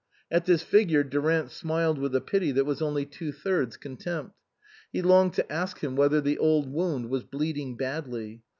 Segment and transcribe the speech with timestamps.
[0.31, 4.35] At this figure Durant smiled with a pity that was only two thirds contempt.
[4.91, 8.41] He longed to ask him whether the old wound was bleeding badly.